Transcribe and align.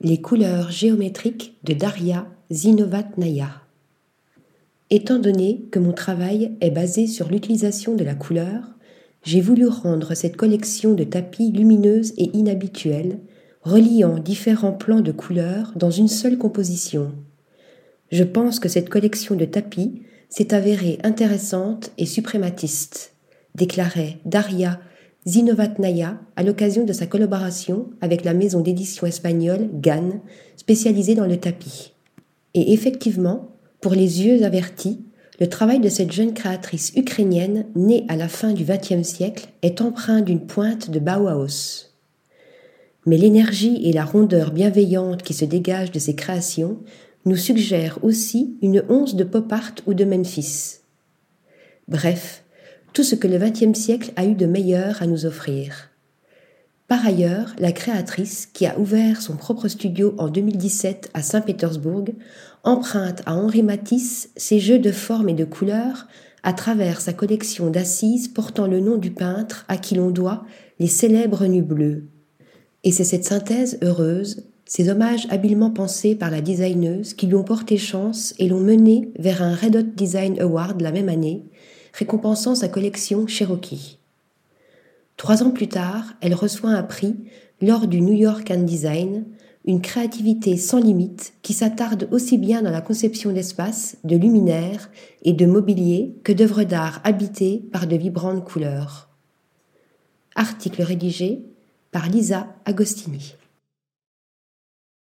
Les 0.00 0.20
couleurs 0.20 0.70
géométriques 0.70 1.58
de 1.64 1.74
Daria 1.74 2.28
Zinovatnaya. 2.52 3.50
Étant 4.90 5.18
donné 5.18 5.66
que 5.72 5.80
mon 5.80 5.92
travail 5.92 6.52
est 6.60 6.70
basé 6.70 7.08
sur 7.08 7.28
l'utilisation 7.28 7.96
de 7.96 8.04
la 8.04 8.14
couleur, 8.14 8.62
j'ai 9.24 9.40
voulu 9.40 9.66
rendre 9.66 10.14
cette 10.14 10.36
collection 10.36 10.94
de 10.94 11.02
tapis 11.02 11.50
lumineuse 11.50 12.12
et 12.16 12.30
inhabituelle, 12.36 13.18
reliant 13.62 14.18
différents 14.18 14.72
plans 14.72 15.00
de 15.00 15.10
couleurs 15.10 15.72
dans 15.74 15.90
une 15.90 16.06
seule 16.06 16.38
composition. 16.38 17.12
Je 18.12 18.22
pense 18.22 18.60
que 18.60 18.68
cette 18.68 18.90
collection 18.90 19.34
de 19.34 19.46
tapis 19.46 20.02
s'est 20.28 20.54
avérée 20.54 21.00
intéressante 21.02 21.90
et 21.98 22.06
suprématiste, 22.06 23.14
déclarait 23.56 24.18
Daria 24.24 24.78
Zinovatnaya 25.28 26.18
à 26.36 26.42
l'occasion 26.42 26.84
de 26.84 26.92
sa 26.94 27.06
collaboration 27.06 27.90
avec 28.00 28.24
la 28.24 28.32
maison 28.32 28.60
d'édition 28.60 29.06
espagnole 29.06 29.68
GAN, 29.74 30.22
spécialisée 30.56 31.14
dans 31.14 31.26
le 31.26 31.36
tapis. 31.36 31.92
Et 32.54 32.72
effectivement, 32.72 33.50
pour 33.82 33.92
les 33.92 34.24
yeux 34.24 34.42
avertis, 34.42 35.04
le 35.38 35.48
travail 35.48 35.80
de 35.80 35.88
cette 35.90 36.12
jeune 36.12 36.32
créatrice 36.32 36.92
ukrainienne, 36.96 37.66
née 37.76 38.06
à 38.08 38.16
la 38.16 38.26
fin 38.26 38.52
du 38.52 38.64
XXe 38.64 39.06
siècle, 39.06 39.48
est 39.62 39.82
empreint 39.82 40.22
d'une 40.22 40.46
pointe 40.46 40.90
de 40.90 40.98
Bauhaus. 40.98 41.94
Mais 43.06 43.18
l'énergie 43.18 43.86
et 43.86 43.92
la 43.92 44.04
rondeur 44.04 44.50
bienveillante 44.50 45.22
qui 45.22 45.34
se 45.34 45.44
dégagent 45.44 45.92
de 45.92 45.98
ses 45.98 46.14
créations 46.14 46.78
nous 47.26 47.36
suggèrent 47.36 47.98
aussi 48.02 48.56
une 48.62 48.82
once 48.88 49.14
de 49.14 49.24
pop 49.24 49.52
art 49.52 49.74
ou 49.86 49.94
de 49.94 50.04
Memphis. 50.04 50.78
Bref, 51.86 52.44
tout 52.92 53.04
ce 53.04 53.14
que 53.14 53.28
le 53.28 53.38
XXe 53.38 53.78
siècle 53.78 54.12
a 54.16 54.24
eu 54.24 54.34
de 54.34 54.46
meilleur 54.46 55.02
à 55.02 55.06
nous 55.06 55.26
offrir. 55.26 55.90
Par 56.88 57.06
ailleurs, 57.06 57.54
la 57.58 57.72
créatrice, 57.72 58.46
qui 58.46 58.64
a 58.64 58.78
ouvert 58.78 59.20
son 59.20 59.36
propre 59.36 59.68
studio 59.68 60.14
en 60.16 60.28
2017 60.28 61.10
à 61.12 61.22
Saint-Pétersbourg, 61.22 62.06
emprunte 62.64 63.20
à 63.26 63.34
Henri 63.34 63.62
Matisse 63.62 64.30
ses 64.36 64.58
jeux 64.58 64.78
de 64.78 64.90
formes 64.90 65.28
et 65.28 65.34
de 65.34 65.44
couleurs 65.44 66.06
à 66.42 66.54
travers 66.54 67.02
sa 67.02 67.12
collection 67.12 67.68
d'assises 67.68 68.28
portant 68.28 68.66
le 68.66 68.80
nom 68.80 68.96
du 68.96 69.10
peintre 69.10 69.66
à 69.68 69.76
qui 69.76 69.96
l'on 69.96 70.10
doit 70.10 70.44
les 70.78 70.86
célèbres 70.86 71.46
nues 71.46 71.62
bleues. 71.62 72.04
Et 72.84 72.92
c'est 72.92 73.04
cette 73.04 73.24
synthèse 73.24 73.78
heureuse, 73.82 74.44
ces 74.64 74.88
hommages 74.88 75.26
habilement 75.30 75.70
pensés 75.70 76.14
par 76.14 76.30
la 76.30 76.40
designeuse 76.40 77.12
qui 77.12 77.26
lui 77.26 77.34
ont 77.34 77.44
porté 77.44 77.76
chance 77.76 78.34
et 78.38 78.48
l'ont 78.48 78.60
mené 78.60 79.12
vers 79.18 79.42
un 79.42 79.54
Red 79.54 79.76
Hot 79.76 79.94
Design 79.96 80.40
Award 80.40 80.80
la 80.80 80.92
même 80.92 81.08
année, 81.08 81.44
récompensant 81.98 82.54
sa 82.54 82.68
collection 82.68 83.26
Cherokee. 83.26 83.98
Trois 85.16 85.42
ans 85.42 85.50
plus 85.50 85.66
tard, 85.66 86.04
elle 86.20 86.34
reçoit 86.34 86.70
un 86.70 86.84
prix 86.84 87.16
lors 87.60 87.88
du 87.88 88.00
New 88.00 88.12
York 88.12 88.52
and 88.52 88.62
Design, 88.62 89.24
une 89.64 89.80
créativité 89.80 90.56
sans 90.56 90.78
limite 90.78 91.34
qui 91.42 91.52
s'attarde 91.54 92.08
aussi 92.12 92.38
bien 92.38 92.62
dans 92.62 92.70
la 92.70 92.80
conception 92.80 93.32
d'espace, 93.32 93.96
de 94.04 94.16
luminaires 94.16 94.90
et 95.22 95.32
de 95.32 95.44
mobilier 95.44 96.14
que 96.22 96.32
d'œuvres 96.32 96.62
d'art 96.62 97.00
habitées 97.02 97.64
par 97.72 97.88
de 97.88 97.96
vibrantes 97.96 98.44
couleurs. 98.44 99.08
Article 100.36 100.82
rédigé 100.82 101.42
par 101.90 102.08
Lisa 102.08 102.46
Agostini. 102.64 103.34